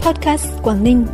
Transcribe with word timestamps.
Podcast 0.00 0.46
Quảng 0.62 0.84
Ninh. 0.84 1.06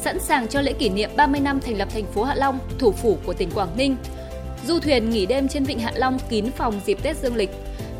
Sẵn 0.00 0.20
sàng 0.20 0.48
cho 0.48 0.60
lễ 0.60 0.72
kỷ 0.72 0.88
niệm 0.88 1.10
30 1.16 1.40
năm 1.40 1.60
thành 1.60 1.78
lập 1.78 1.88
thành 1.94 2.06
phố 2.06 2.24
Hạ 2.24 2.34
Long, 2.34 2.58
thủ 2.78 2.92
phủ 2.92 3.18
của 3.26 3.32
tỉnh 3.32 3.50
Quảng 3.50 3.76
Ninh. 3.76 3.96
Du 4.66 4.78
thuyền 4.78 5.10
nghỉ 5.10 5.26
đêm 5.26 5.48
trên 5.48 5.64
vịnh 5.64 5.78
Hạ 5.78 5.92
Long 5.94 6.18
kín 6.28 6.50
phòng 6.56 6.80
dịp 6.86 6.98
Tết 7.02 7.16
Dương 7.16 7.36
lịch. 7.36 7.50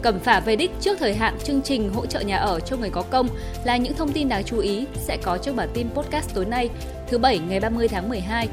Cẩm 0.02 0.18
phả 0.18 0.40
về 0.40 0.56
đích 0.56 0.70
trước 0.80 0.98
thời 0.98 1.14
hạn 1.14 1.38
chương 1.44 1.62
trình 1.62 1.90
hỗ 1.92 2.06
trợ 2.06 2.20
nhà 2.20 2.36
ở 2.36 2.60
cho 2.60 2.76
người 2.76 2.90
có 2.90 3.02
công 3.02 3.28
là 3.64 3.76
những 3.76 3.94
thông 3.94 4.12
tin 4.12 4.28
đáng 4.28 4.44
chú 4.44 4.58
ý 4.58 4.86
sẽ 4.94 5.16
có 5.22 5.38
trong 5.38 5.56
bản 5.56 5.68
tin 5.74 5.90
podcast 5.94 6.34
tối 6.34 6.44
nay, 6.44 6.68
thứ 7.08 7.18
Bảy 7.18 7.38
ngày 7.38 7.60
30 7.60 7.88
tháng 7.88 8.08
12. 8.08 8.48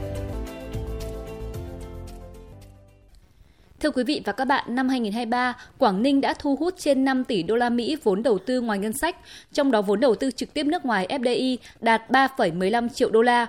Thưa 3.80 3.92
quý 3.92 4.04
vị 4.04 4.22
và 4.26 4.34
các 4.34 4.46
bạn, 4.46 4.76
năm 4.76 4.90
2023, 4.90 5.58
Quảng 5.78 6.02
Ninh 6.02 6.22
đã 6.22 6.34
thu 6.34 6.56
hút 6.56 6.74
trên 6.78 7.06
5 7.06 7.24
tỷ 7.24 7.44
đô 7.44 7.56
la 7.56 7.70
Mỹ 7.70 7.98
vốn 8.04 8.24
đầu 8.24 8.38
tư 8.38 8.62
ngoài 8.62 8.80
ngân 8.80 8.94
sách, 8.94 9.16
trong 9.54 9.72
đó 9.72 9.82
vốn 9.82 10.00
đầu 10.00 10.16
tư 10.16 10.32
trực 10.32 10.54
tiếp 10.54 10.64
nước 10.66 10.86
ngoài 10.86 11.08
FDI 11.10 11.58
đạt 11.80 12.02
3,15 12.10 12.90
triệu 12.90 13.10
đô 13.10 13.22
la. 13.22 13.48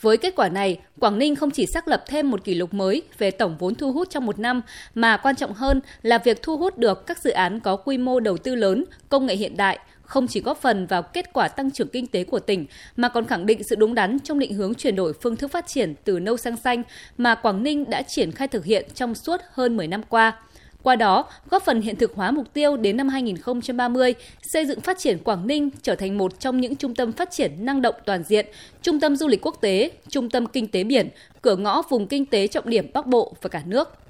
Với 0.00 0.16
kết 0.16 0.36
quả 0.36 0.48
này, 0.48 0.80
Quảng 1.00 1.18
Ninh 1.18 1.36
không 1.36 1.50
chỉ 1.50 1.66
xác 1.66 1.88
lập 1.88 2.04
thêm 2.06 2.30
một 2.30 2.44
kỷ 2.44 2.54
lục 2.54 2.74
mới 2.74 3.02
về 3.18 3.30
tổng 3.30 3.56
vốn 3.58 3.74
thu 3.74 3.92
hút 3.92 4.10
trong 4.10 4.26
một 4.26 4.38
năm, 4.38 4.62
mà 4.94 5.16
quan 5.16 5.36
trọng 5.36 5.52
hơn 5.52 5.80
là 6.02 6.18
việc 6.18 6.42
thu 6.42 6.56
hút 6.56 6.78
được 6.78 7.06
các 7.06 7.18
dự 7.18 7.30
án 7.30 7.60
có 7.60 7.76
quy 7.76 7.98
mô 7.98 8.20
đầu 8.20 8.38
tư 8.38 8.54
lớn, 8.54 8.84
công 9.08 9.26
nghệ 9.26 9.36
hiện 9.36 9.56
đại, 9.56 9.78
không 10.06 10.26
chỉ 10.26 10.40
góp 10.40 10.58
phần 10.58 10.86
vào 10.86 11.02
kết 11.02 11.32
quả 11.32 11.48
tăng 11.48 11.70
trưởng 11.70 11.88
kinh 11.88 12.06
tế 12.06 12.24
của 12.24 12.38
tỉnh 12.38 12.66
mà 12.96 13.08
còn 13.08 13.26
khẳng 13.26 13.46
định 13.46 13.62
sự 13.64 13.76
đúng 13.76 13.94
đắn 13.94 14.18
trong 14.18 14.38
định 14.38 14.54
hướng 14.54 14.74
chuyển 14.74 14.96
đổi 14.96 15.12
phương 15.12 15.36
thức 15.36 15.50
phát 15.52 15.66
triển 15.66 15.94
từ 16.04 16.18
nâu 16.18 16.36
sang 16.36 16.56
xanh 16.56 16.82
mà 17.18 17.34
Quảng 17.34 17.62
Ninh 17.62 17.90
đã 17.90 18.02
triển 18.02 18.32
khai 18.32 18.48
thực 18.48 18.64
hiện 18.64 18.86
trong 18.94 19.14
suốt 19.14 19.40
hơn 19.52 19.76
10 19.76 19.88
năm 19.88 20.02
qua. 20.08 20.38
Qua 20.82 20.96
đó, 20.96 21.24
góp 21.50 21.62
phần 21.64 21.80
hiện 21.80 21.96
thực 21.96 22.14
hóa 22.14 22.30
mục 22.30 22.52
tiêu 22.52 22.76
đến 22.76 22.96
năm 22.96 23.08
2030, 23.08 24.14
xây 24.42 24.66
dựng 24.66 24.80
phát 24.80 24.98
triển 24.98 25.18
Quảng 25.18 25.46
Ninh 25.46 25.70
trở 25.82 25.94
thành 25.94 26.18
một 26.18 26.40
trong 26.40 26.60
những 26.60 26.76
trung 26.76 26.94
tâm 26.94 27.12
phát 27.12 27.30
triển 27.30 27.64
năng 27.64 27.82
động 27.82 27.94
toàn 28.04 28.22
diện, 28.22 28.46
trung 28.82 29.00
tâm 29.00 29.16
du 29.16 29.28
lịch 29.28 29.46
quốc 29.46 29.58
tế, 29.60 29.90
trung 30.08 30.30
tâm 30.30 30.46
kinh 30.46 30.68
tế 30.68 30.84
biển, 30.84 31.08
cửa 31.42 31.56
ngõ 31.56 31.82
vùng 31.82 32.06
kinh 32.06 32.26
tế 32.26 32.46
trọng 32.46 32.70
điểm 32.70 32.90
Bắc 32.94 33.06
Bộ 33.06 33.34
và 33.42 33.48
cả 33.48 33.62
nước. 33.66 34.05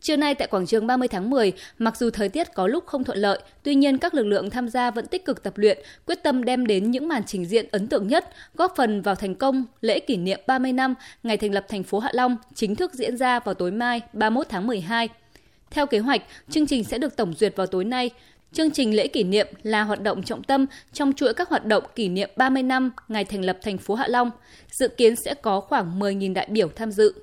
Trưa 0.00 0.16
nay 0.16 0.34
tại 0.34 0.48
quảng 0.48 0.66
trường 0.66 0.86
30 0.86 1.08
tháng 1.08 1.30
10, 1.30 1.52
mặc 1.78 1.96
dù 1.96 2.10
thời 2.10 2.28
tiết 2.28 2.54
có 2.54 2.66
lúc 2.66 2.86
không 2.86 3.04
thuận 3.04 3.18
lợi, 3.18 3.40
tuy 3.62 3.74
nhiên 3.74 3.98
các 3.98 4.14
lực 4.14 4.26
lượng 4.26 4.50
tham 4.50 4.68
gia 4.68 4.90
vẫn 4.90 5.06
tích 5.06 5.24
cực 5.24 5.42
tập 5.42 5.52
luyện, 5.56 5.78
quyết 6.06 6.22
tâm 6.22 6.44
đem 6.44 6.66
đến 6.66 6.90
những 6.90 7.08
màn 7.08 7.22
trình 7.26 7.44
diễn 7.44 7.66
ấn 7.70 7.86
tượng 7.86 8.08
nhất, 8.08 8.28
góp 8.54 8.72
phần 8.76 9.02
vào 9.02 9.14
thành 9.14 9.34
công 9.34 9.64
lễ 9.80 10.00
kỷ 10.00 10.16
niệm 10.16 10.40
30 10.46 10.72
năm 10.72 10.94
ngày 11.22 11.36
thành 11.36 11.54
lập 11.54 11.66
thành 11.68 11.82
phố 11.82 11.98
Hạ 11.98 12.10
Long 12.12 12.36
chính 12.54 12.76
thức 12.76 12.94
diễn 12.94 13.16
ra 13.16 13.40
vào 13.40 13.54
tối 13.54 13.70
mai 13.70 14.00
31 14.12 14.46
tháng 14.48 14.66
12. 14.66 15.08
Theo 15.70 15.86
kế 15.86 15.98
hoạch, 15.98 16.22
chương 16.50 16.66
trình 16.66 16.84
sẽ 16.84 16.98
được 16.98 17.16
tổng 17.16 17.34
duyệt 17.38 17.56
vào 17.56 17.66
tối 17.66 17.84
nay. 17.84 18.10
Chương 18.52 18.70
trình 18.70 18.96
lễ 18.96 19.06
kỷ 19.06 19.24
niệm 19.24 19.46
là 19.62 19.82
hoạt 19.82 20.02
động 20.02 20.22
trọng 20.22 20.42
tâm 20.42 20.66
trong 20.92 21.12
chuỗi 21.12 21.34
các 21.34 21.48
hoạt 21.48 21.64
động 21.64 21.84
kỷ 21.94 22.08
niệm 22.08 22.30
30 22.36 22.62
năm 22.62 22.90
ngày 23.08 23.24
thành 23.24 23.44
lập 23.44 23.58
thành 23.62 23.78
phố 23.78 23.94
Hạ 23.94 24.06
Long. 24.08 24.30
Dự 24.70 24.88
kiến 24.88 25.14
sẽ 25.24 25.34
có 25.34 25.60
khoảng 25.60 26.00
10.000 26.00 26.34
đại 26.34 26.46
biểu 26.50 26.68
tham 26.68 26.92
dự 26.92 27.14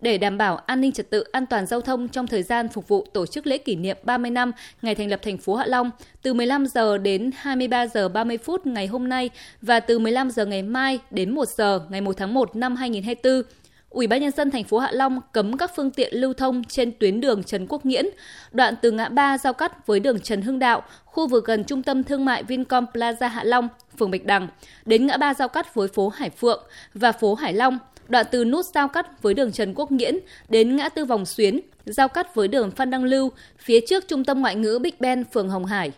để 0.00 0.18
đảm 0.18 0.38
bảo 0.38 0.56
an 0.56 0.80
ninh 0.80 0.92
trật 0.92 1.10
tự 1.10 1.24
an 1.32 1.46
toàn 1.46 1.66
giao 1.66 1.80
thông 1.80 2.08
trong 2.08 2.26
thời 2.26 2.42
gian 2.42 2.68
phục 2.68 2.88
vụ 2.88 3.06
tổ 3.12 3.26
chức 3.26 3.46
lễ 3.46 3.58
kỷ 3.58 3.76
niệm 3.76 3.96
30 4.02 4.30
năm 4.30 4.52
ngày 4.82 4.94
thành 4.94 5.10
lập 5.10 5.20
thành 5.22 5.38
phố 5.38 5.54
Hạ 5.54 5.64
Long 5.66 5.90
từ 6.22 6.34
15 6.34 6.66
giờ 6.66 6.98
đến 6.98 7.30
23 7.36 7.86
giờ 7.86 8.08
30 8.08 8.38
phút 8.38 8.66
ngày 8.66 8.86
hôm 8.86 9.08
nay 9.08 9.30
và 9.62 9.80
từ 9.80 9.98
15 9.98 10.30
giờ 10.30 10.46
ngày 10.46 10.62
mai 10.62 10.98
đến 11.10 11.34
1 11.34 11.48
giờ 11.48 11.80
ngày 11.88 12.00
1 12.00 12.16
tháng 12.16 12.34
1 12.34 12.56
năm 12.56 12.76
2024. 12.76 13.42
Ủy 13.90 14.06
ban 14.06 14.20
nhân 14.20 14.30
dân 14.30 14.50
thành 14.50 14.64
phố 14.64 14.78
Hạ 14.78 14.88
Long 14.92 15.20
cấm 15.32 15.56
các 15.56 15.70
phương 15.76 15.90
tiện 15.90 16.14
lưu 16.14 16.32
thông 16.32 16.64
trên 16.64 16.92
tuyến 16.98 17.20
đường 17.20 17.42
Trần 17.42 17.66
Quốc 17.68 17.86
Nghiễn, 17.86 18.06
đoạn 18.52 18.74
từ 18.82 18.90
ngã 18.90 19.08
ba 19.08 19.38
giao 19.38 19.52
cắt 19.52 19.86
với 19.86 20.00
đường 20.00 20.20
Trần 20.20 20.42
Hưng 20.42 20.58
Đạo, 20.58 20.82
khu 21.04 21.26
vực 21.26 21.46
gần 21.46 21.64
trung 21.64 21.82
tâm 21.82 22.02
thương 22.04 22.24
mại 22.24 22.42
Vincom 22.42 22.84
Plaza 22.92 23.28
Hạ 23.28 23.44
Long, 23.44 23.68
phường 23.98 24.10
Bạch 24.10 24.24
Đằng, 24.24 24.48
đến 24.86 25.06
ngã 25.06 25.16
ba 25.16 25.34
giao 25.34 25.48
cắt 25.48 25.74
với 25.74 25.88
phố 25.88 26.08
Hải 26.08 26.30
Phượng 26.30 26.64
và 26.94 27.12
phố 27.12 27.34
Hải 27.34 27.52
Long– 27.52 27.78
đoạn 28.08 28.26
từ 28.30 28.44
nút 28.44 28.66
giao 28.74 28.88
cắt 28.88 29.22
với 29.22 29.34
đường 29.34 29.52
Trần 29.52 29.74
Quốc 29.74 29.92
Nghiễn 29.92 30.18
đến 30.48 30.76
ngã 30.76 30.88
tư 30.88 31.04
vòng 31.04 31.26
xuyến, 31.26 31.60
giao 31.86 32.08
cắt 32.08 32.34
với 32.34 32.48
đường 32.48 32.70
Phan 32.70 32.90
Đăng 32.90 33.04
Lưu, 33.04 33.32
phía 33.58 33.80
trước 33.80 34.08
Trung 34.08 34.24
tâm 34.24 34.40
Ngoại 34.40 34.54
ngữ 34.54 34.78
Big 34.82 34.94
Ben, 35.00 35.24
phường 35.24 35.48
Hồng 35.48 35.64
Hải. 35.64 35.92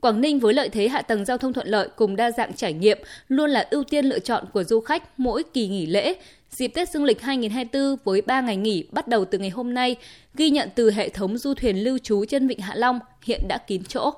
Quảng 0.00 0.20
Ninh 0.20 0.40
với 0.40 0.54
lợi 0.54 0.68
thế 0.68 0.88
hạ 0.88 1.02
tầng 1.02 1.24
giao 1.24 1.38
thông 1.38 1.52
thuận 1.52 1.68
lợi 1.68 1.88
cùng 1.96 2.16
đa 2.16 2.30
dạng 2.30 2.54
trải 2.54 2.72
nghiệm 2.72 2.98
luôn 3.28 3.50
là 3.50 3.66
ưu 3.70 3.84
tiên 3.84 4.04
lựa 4.04 4.18
chọn 4.18 4.44
của 4.52 4.64
du 4.64 4.80
khách 4.80 5.20
mỗi 5.20 5.42
kỳ 5.42 5.68
nghỉ 5.68 5.86
lễ. 5.86 6.14
Dịp 6.50 6.68
Tết 6.68 6.88
Dương 6.88 7.04
lịch 7.04 7.22
2024 7.22 7.96
với 8.04 8.22
3 8.22 8.40
ngày 8.40 8.56
nghỉ 8.56 8.84
bắt 8.92 9.08
đầu 9.08 9.24
từ 9.24 9.38
ngày 9.38 9.50
hôm 9.50 9.74
nay, 9.74 9.96
ghi 10.34 10.50
nhận 10.50 10.68
từ 10.74 10.90
hệ 10.90 11.08
thống 11.08 11.38
du 11.38 11.54
thuyền 11.54 11.84
lưu 11.84 11.98
trú 11.98 12.24
trên 12.24 12.48
Vịnh 12.48 12.60
Hạ 12.60 12.74
Long 12.74 12.98
hiện 13.22 13.40
đã 13.48 13.58
kín 13.58 13.82
chỗ. 13.88 14.12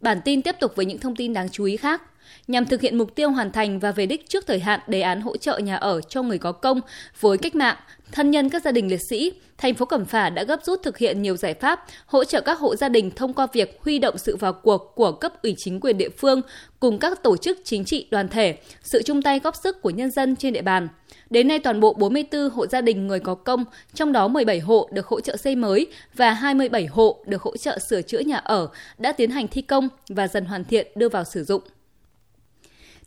Bản 0.00 0.20
tin 0.24 0.42
tiếp 0.42 0.56
tục 0.60 0.72
với 0.76 0.86
những 0.86 0.98
thông 0.98 1.16
tin 1.16 1.32
đáng 1.32 1.48
chú 1.48 1.64
ý 1.64 1.76
khác. 1.76 2.02
Nhằm 2.48 2.66
thực 2.66 2.80
hiện 2.80 2.98
mục 2.98 3.14
tiêu 3.14 3.30
hoàn 3.30 3.52
thành 3.52 3.78
và 3.78 3.92
về 3.92 4.06
đích 4.06 4.28
trước 4.28 4.46
thời 4.46 4.58
hạn 4.58 4.80
đề 4.86 5.00
án 5.00 5.20
hỗ 5.20 5.36
trợ 5.36 5.58
nhà 5.58 5.76
ở 5.76 6.00
cho 6.00 6.22
người 6.22 6.38
có 6.38 6.52
công 6.52 6.80
với 7.20 7.38
cách 7.38 7.54
mạng, 7.54 7.76
thân 8.12 8.30
nhân 8.30 8.50
các 8.50 8.62
gia 8.62 8.72
đình 8.72 8.88
liệt 8.88 9.00
sĩ, 9.10 9.32
thành 9.58 9.74
phố 9.74 9.86
Cẩm 9.86 10.04
Phả 10.04 10.30
đã 10.30 10.44
gấp 10.44 10.64
rút 10.64 10.82
thực 10.82 10.98
hiện 10.98 11.22
nhiều 11.22 11.36
giải 11.36 11.54
pháp 11.54 11.84
hỗ 12.06 12.24
trợ 12.24 12.40
các 12.40 12.58
hộ 12.58 12.76
gia 12.76 12.88
đình 12.88 13.10
thông 13.10 13.34
qua 13.34 13.46
việc 13.52 13.78
huy 13.84 13.98
động 13.98 14.18
sự 14.18 14.36
vào 14.36 14.52
cuộc 14.52 14.92
của 14.94 15.12
cấp 15.12 15.42
ủy 15.42 15.54
chính 15.58 15.80
quyền 15.80 15.98
địa 15.98 16.08
phương 16.08 16.40
cùng 16.80 16.98
các 16.98 17.22
tổ 17.22 17.36
chức 17.36 17.58
chính 17.64 17.84
trị 17.84 18.06
đoàn 18.10 18.28
thể, 18.28 18.58
sự 18.82 19.02
chung 19.02 19.22
tay 19.22 19.38
góp 19.38 19.54
sức 19.62 19.82
của 19.82 19.90
nhân 19.90 20.10
dân 20.10 20.36
trên 20.36 20.52
địa 20.52 20.62
bàn. 20.62 20.88
Đến 21.30 21.48
nay 21.48 21.58
toàn 21.58 21.80
bộ 21.80 21.94
44 21.94 22.50
hộ 22.50 22.66
gia 22.66 22.80
đình 22.80 23.06
người 23.06 23.20
có 23.20 23.34
công, 23.34 23.64
trong 23.94 24.12
đó 24.12 24.28
17 24.28 24.58
hộ 24.60 24.88
được 24.92 25.06
hỗ 25.06 25.20
trợ 25.20 25.36
xây 25.36 25.56
mới 25.56 25.86
và 26.14 26.32
27 26.32 26.86
hộ 26.86 27.16
được 27.26 27.42
hỗ 27.42 27.56
trợ 27.56 27.78
sửa 27.78 28.02
chữa 28.02 28.18
nhà 28.18 28.36
ở 28.36 28.68
đã 28.98 29.12
tiến 29.12 29.30
hành 29.30 29.48
thi 29.48 29.62
công 29.62 29.88
và 30.08 30.28
dần 30.28 30.44
hoàn 30.44 30.64
thiện 30.64 30.86
đưa 30.94 31.08
vào 31.08 31.24
sử 31.24 31.44
dụng. 31.44 31.62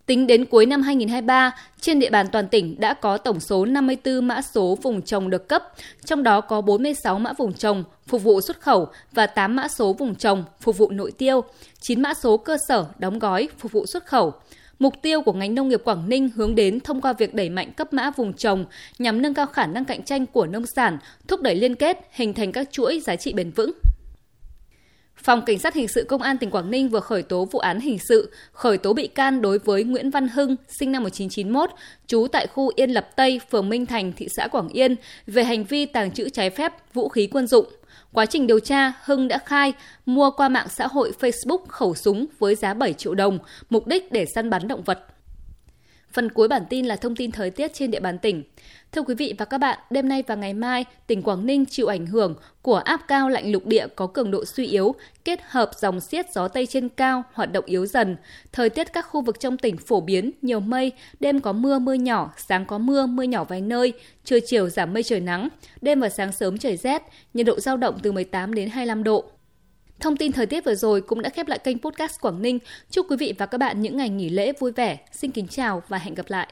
Tính 0.05 0.27
đến 0.27 0.45
cuối 0.45 0.65
năm 0.65 0.81
2023, 0.81 1.55
trên 1.81 1.99
địa 1.99 2.09
bàn 2.09 2.27
toàn 2.31 2.47
tỉnh 2.47 2.79
đã 2.79 2.93
có 2.93 3.17
tổng 3.17 3.39
số 3.39 3.65
54 3.65 4.27
mã 4.27 4.41
số 4.41 4.77
vùng 4.81 5.01
trồng 5.01 5.29
được 5.29 5.47
cấp, 5.47 5.63
trong 6.05 6.23
đó 6.23 6.41
có 6.41 6.61
46 6.61 7.19
mã 7.19 7.33
vùng 7.33 7.53
trồng 7.53 7.83
phục 8.07 8.23
vụ 8.23 8.41
xuất 8.41 8.61
khẩu 8.61 8.87
và 9.11 9.27
8 9.27 9.55
mã 9.55 9.67
số 9.67 9.93
vùng 9.93 10.15
trồng 10.15 10.43
phục 10.59 10.77
vụ 10.77 10.89
nội 10.89 11.11
tiêu, 11.11 11.43
9 11.81 12.01
mã 12.01 12.13
số 12.13 12.37
cơ 12.37 12.57
sở 12.67 12.85
đóng 12.97 13.19
gói 13.19 13.47
phục 13.57 13.71
vụ 13.71 13.85
xuất 13.85 14.05
khẩu. 14.05 14.33
Mục 14.79 15.01
tiêu 15.01 15.21
của 15.21 15.33
ngành 15.33 15.55
nông 15.55 15.69
nghiệp 15.69 15.81
Quảng 15.83 16.09
Ninh 16.09 16.29
hướng 16.35 16.55
đến 16.55 16.79
thông 16.79 17.01
qua 17.01 17.13
việc 17.13 17.33
đẩy 17.33 17.49
mạnh 17.49 17.71
cấp 17.71 17.93
mã 17.93 18.11
vùng 18.15 18.33
trồng 18.33 18.65
nhằm 18.99 19.21
nâng 19.21 19.33
cao 19.33 19.45
khả 19.45 19.65
năng 19.65 19.85
cạnh 19.85 20.03
tranh 20.03 20.25
của 20.25 20.47
nông 20.47 20.65
sản, 20.65 20.97
thúc 21.27 21.41
đẩy 21.41 21.55
liên 21.55 21.75
kết, 21.75 21.97
hình 22.11 22.33
thành 22.33 22.51
các 22.51 22.71
chuỗi 22.71 22.99
giá 22.99 23.15
trị 23.15 23.33
bền 23.33 23.51
vững. 23.51 23.71
Phòng 25.23 25.41
Cảnh 25.45 25.59
sát 25.59 25.73
Hình 25.73 25.87
sự 25.87 26.03
Công 26.03 26.21
an 26.21 26.37
tỉnh 26.37 26.51
Quảng 26.51 26.71
Ninh 26.71 26.89
vừa 26.89 26.99
khởi 26.99 27.23
tố 27.23 27.45
vụ 27.51 27.59
án 27.59 27.79
hình 27.79 27.97
sự, 27.99 28.31
khởi 28.51 28.77
tố 28.77 28.93
bị 28.93 29.07
can 29.07 29.41
đối 29.41 29.59
với 29.59 29.83
Nguyễn 29.83 30.09
Văn 30.09 30.27
Hưng, 30.27 30.55
sinh 30.79 30.91
năm 30.91 31.03
1991, 31.03 31.69
trú 32.07 32.27
tại 32.31 32.47
khu 32.47 32.71
Yên 32.75 32.89
Lập 32.89 33.09
Tây, 33.15 33.41
phường 33.51 33.69
Minh 33.69 33.85
Thành, 33.85 34.13
thị 34.13 34.27
xã 34.37 34.47
Quảng 34.47 34.69
Yên, 34.69 34.95
về 35.27 35.43
hành 35.43 35.63
vi 35.63 35.85
tàng 35.85 36.11
trữ 36.11 36.29
trái 36.29 36.49
phép 36.49 36.73
vũ 36.93 37.09
khí 37.09 37.27
quân 37.31 37.47
dụng. 37.47 37.65
Quá 38.13 38.25
trình 38.25 38.47
điều 38.47 38.59
tra, 38.59 38.93
Hưng 39.03 39.27
đã 39.27 39.37
khai 39.37 39.73
mua 40.05 40.31
qua 40.31 40.49
mạng 40.49 40.67
xã 40.69 40.87
hội 40.87 41.11
Facebook 41.19 41.65
khẩu 41.67 41.95
súng 41.95 42.25
với 42.39 42.55
giá 42.55 42.73
7 42.73 42.93
triệu 42.93 43.15
đồng, 43.15 43.39
mục 43.69 43.87
đích 43.87 44.11
để 44.11 44.25
săn 44.35 44.49
bắn 44.49 44.67
động 44.67 44.83
vật. 44.83 45.12
Phần 46.13 46.29
cuối 46.29 46.47
bản 46.47 46.63
tin 46.69 46.85
là 46.85 46.95
thông 46.95 47.15
tin 47.15 47.31
thời 47.31 47.51
tiết 47.51 47.73
trên 47.73 47.91
địa 47.91 47.99
bàn 47.99 48.17
tỉnh. 48.17 48.43
Thưa 48.91 49.01
quý 49.01 49.15
vị 49.15 49.35
và 49.37 49.45
các 49.45 49.57
bạn, 49.57 49.79
đêm 49.89 50.09
nay 50.09 50.23
và 50.27 50.35
ngày 50.35 50.53
mai, 50.53 50.85
tỉnh 51.07 51.21
Quảng 51.21 51.45
Ninh 51.45 51.65
chịu 51.65 51.87
ảnh 51.87 52.05
hưởng 52.05 52.35
của 52.61 52.75
áp 52.75 53.01
cao 53.07 53.29
lạnh 53.29 53.51
lục 53.51 53.65
địa 53.65 53.87
có 53.95 54.07
cường 54.07 54.31
độ 54.31 54.45
suy 54.45 54.65
yếu, 54.65 54.95
kết 55.25 55.39
hợp 55.47 55.71
dòng 55.79 55.99
xiết 55.99 56.33
gió 56.33 56.47
Tây 56.47 56.65
trên 56.65 56.89
cao 56.89 57.23
hoạt 57.33 57.51
động 57.51 57.65
yếu 57.65 57.85
dần. 57.85 58.15
Thời 58.51 58.69
tiết 58.69 58.93
các 58.93 59.05
khu 59.09 59.21
vực 59.21 59.39
trong 59.39 59.57
tỉnh 59.57 59.77
phổ 59.77 60.01
biến, 60.01 60.31
nhiều 60.41 60.59
mây, 60.59 60.91
đêm 61.19 61.39
có 61.39 61.53
mưa, 61.53 61.79
mưa 61.79 61.93
nhỏ, 61.93 62.33
sáng 62.37 62.65
có 62.65 62.77
mưa, 62.77 63.05
mưa 63.05 63.23
nhỏ 63.23 63.43
vài 63.43 63.61
nơi, 63.61 63.93
trưa 64.25 64.39
chiều 64.39 64.69
giảm 64.69 64.93
mây 64.93 65.03
trời 65.03 65.19
nắng, 65.19 65.49
đêm 65.81 65.99
và 65.99 66.09
sáng 66.09 66.31
sớm 66.31 66.57
trời 66.57 66.77
rét, 66.77 67.01
nhiệt 67.33 67.45
độ 67.45 67.59
giao 67.59 67.77
động 67.77 67.99
từ 68.03 68.11
18 68.11 68.53
đến 68.53 68.69
25 68.69 69.03
độ. 69.03 69.25
Thông 69.99 70.17
tin 70.17 70.31
thời 70.31 70.45
tiết 70.45 70.65
vừa 70.65 70.75
rồi 70.75 71.01
cũng 71.01 71.21
đã 71.21 71.29
khép 71.29 71.47
lại 71.47 71.59
kênh 71.59 71.79
podcast 71.79 72.21
Quảng 72.21 72.41
Ninh. 72.41 72.59
Chúc 72.89 73.05
quý 73.09 73.17
vị 73.17 73.33
và 73.37 73.45
các 73.45 73.57
bạn 73.57 73.81
những 73.81 73.97
ngày 73.97 74.09
nghỉ 74.09 74.29
lễ 74.29 74.53
vui 74.59 74.71
vẻ. 74.71 74.97
Xin 75.11 75.31
kính 75.31 75.47
chào 75.47 75.83
và 75.87 75.97
hẹn 75.97 76.15
gặp 76.15 76.25
lại. 76.29 76.47